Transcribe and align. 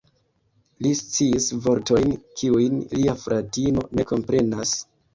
Li 0.85 0.93
sciis 1.01 1.51
vortojn, 1.67 2.17
kiujn 2.41 2.83
lia 2.97 3.17
fratino 3.27 3.89
ne 3.97 4.11
komprenas. 4.15 4.79